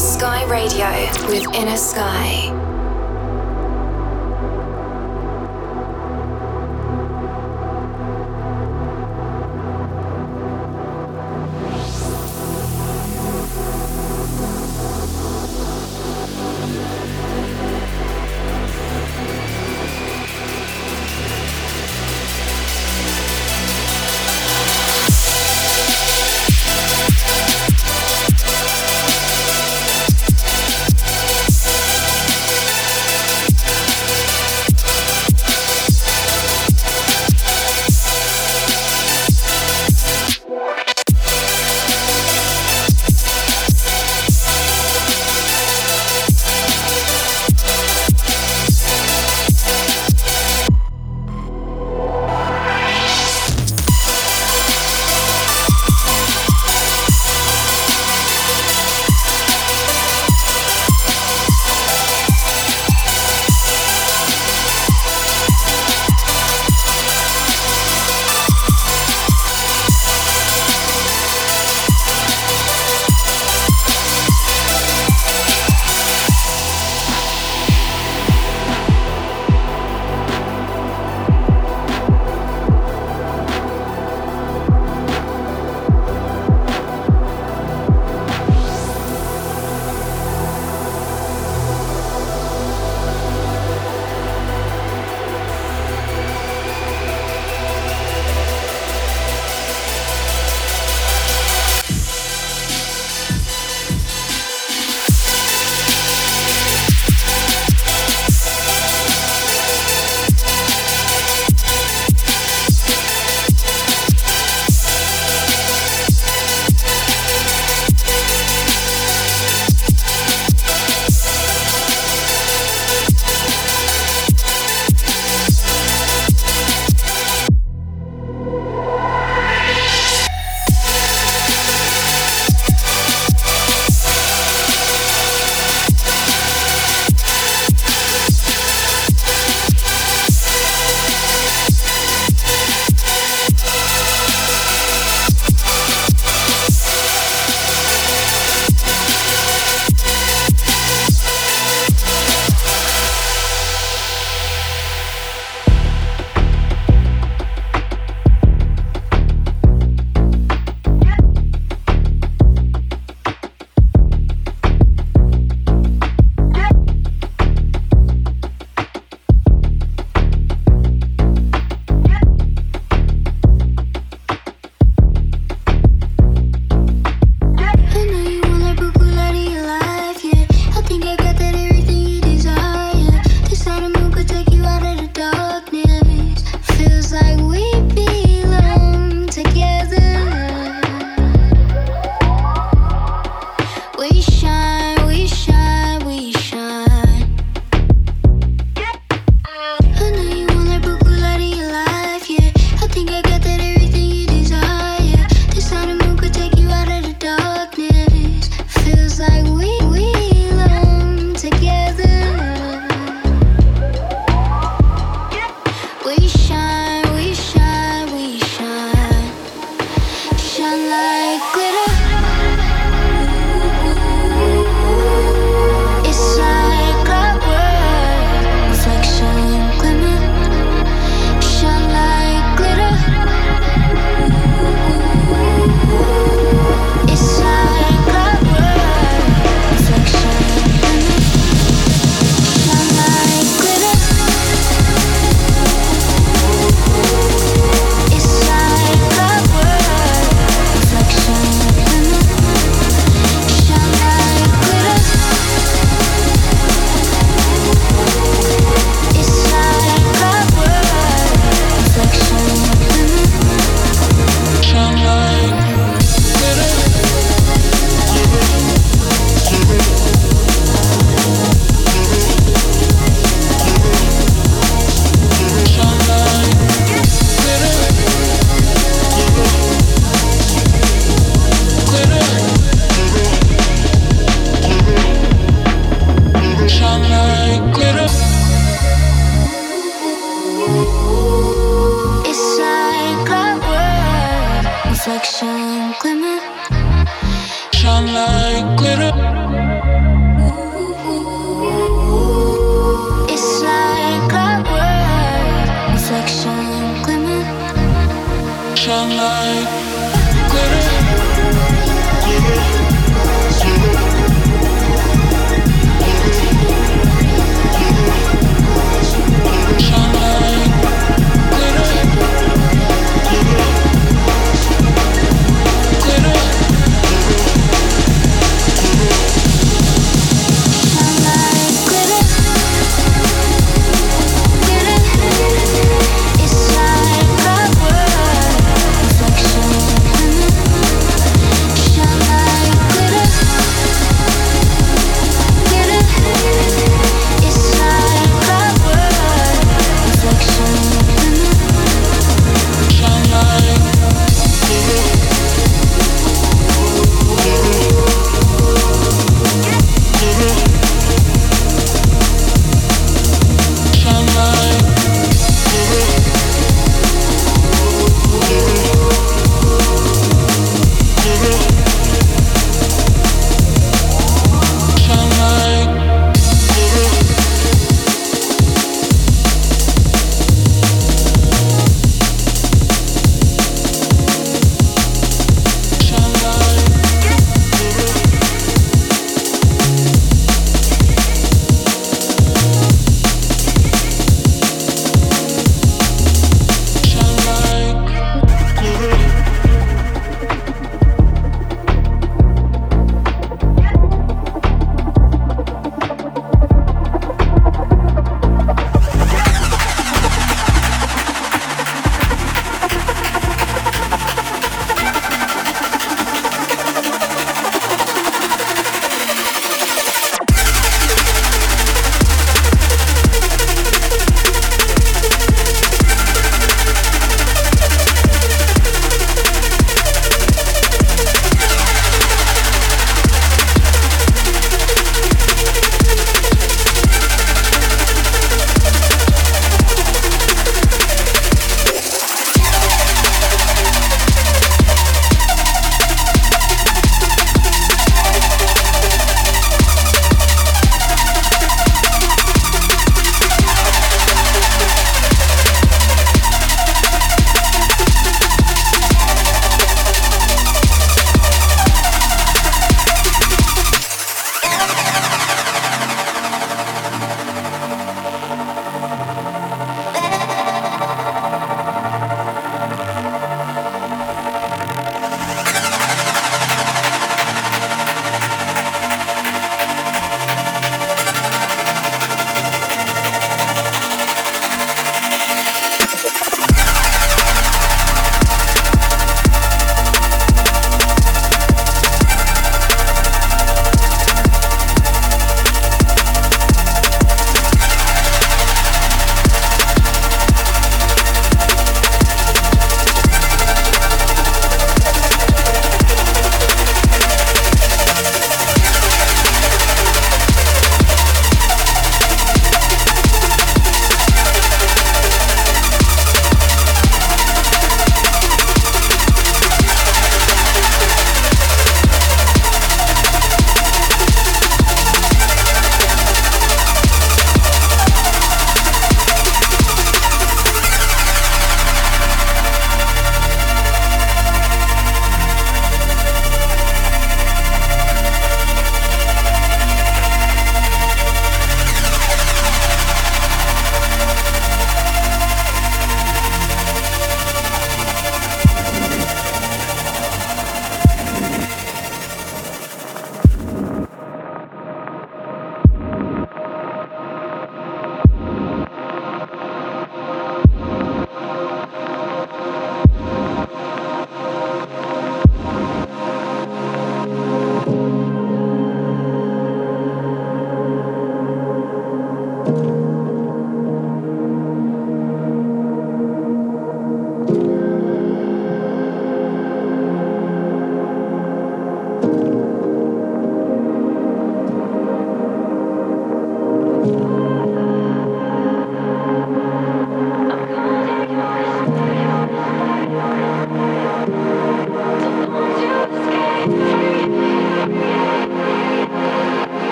[0.00, 0.88] Sky Radio
[1.28, 2.69] with Inner Sky.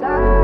[0.00, 0.37] side.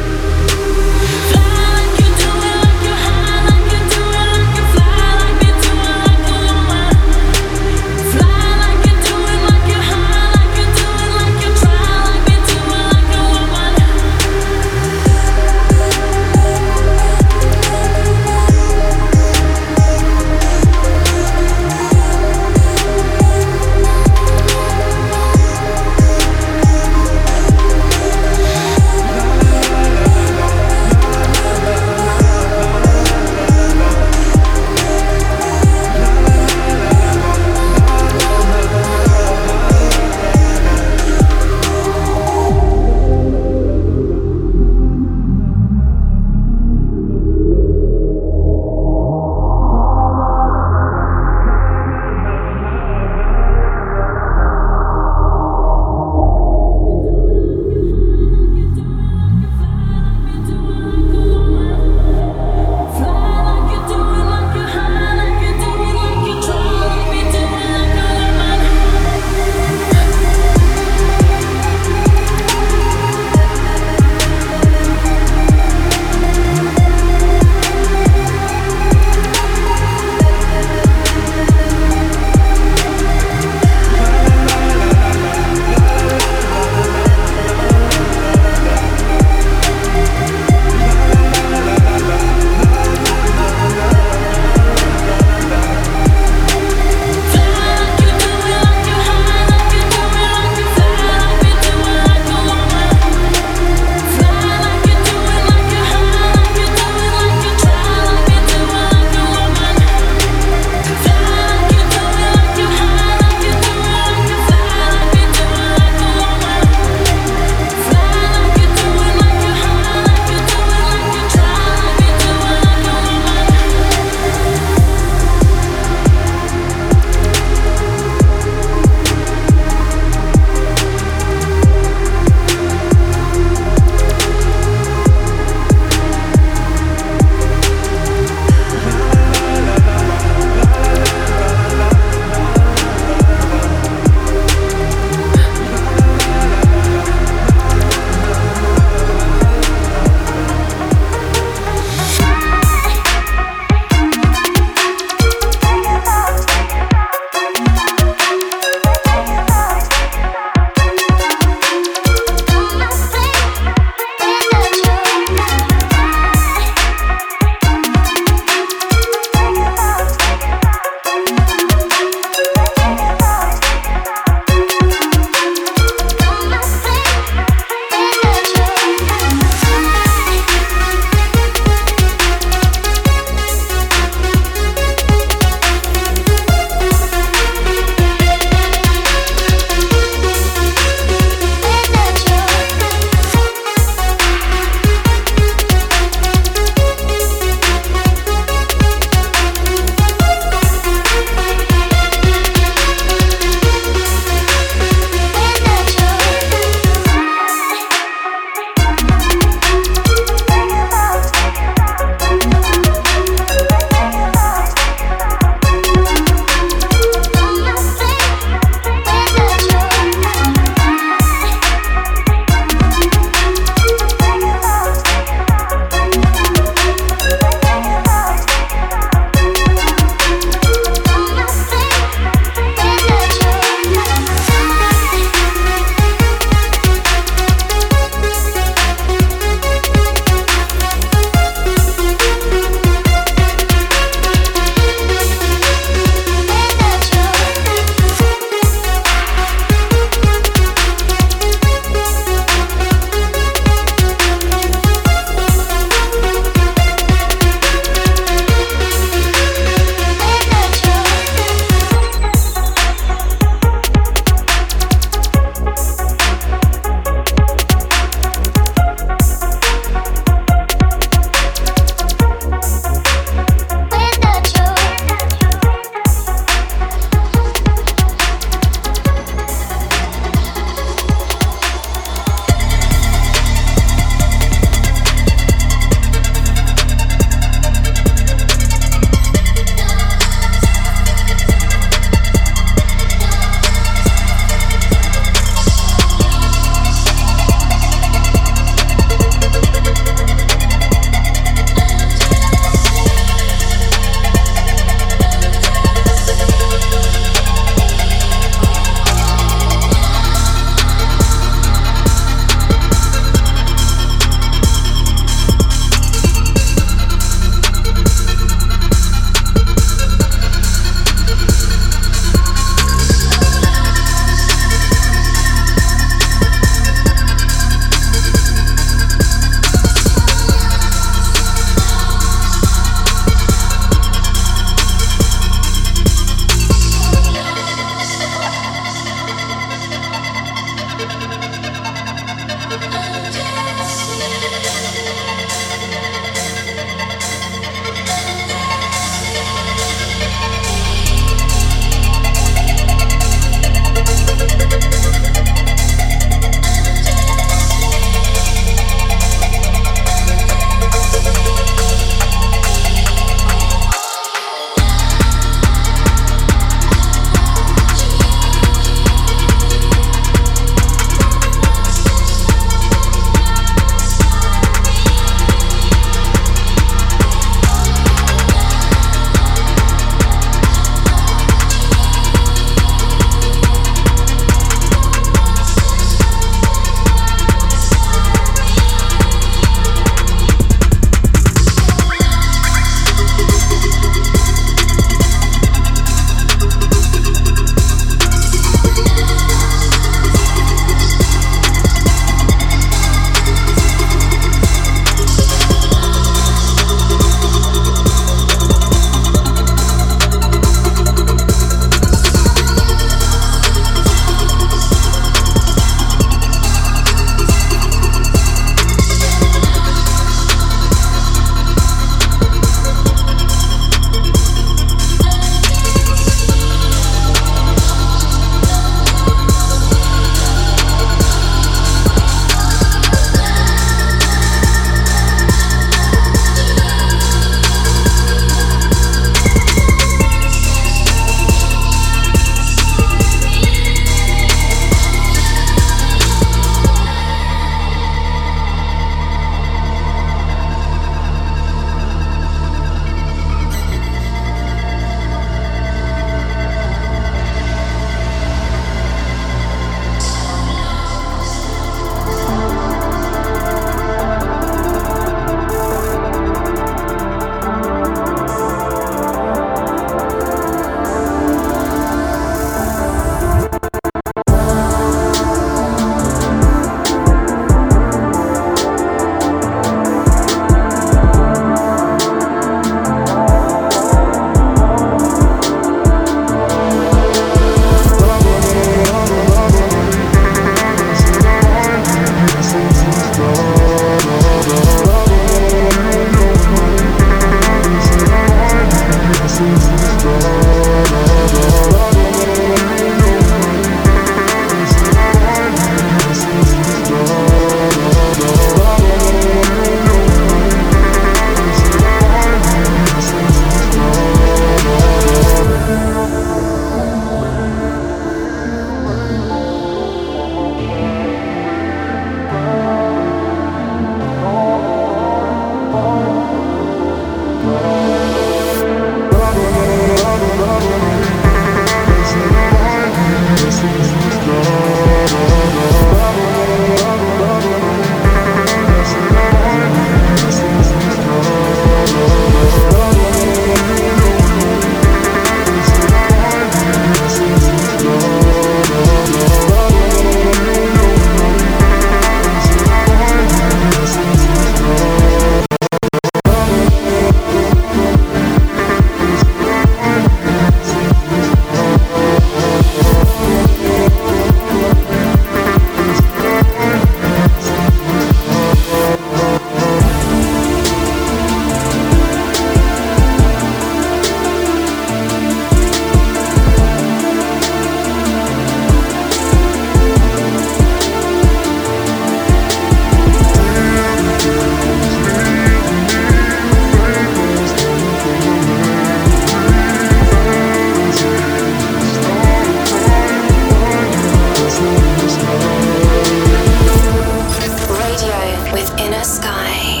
[599.23, 600.00] sky.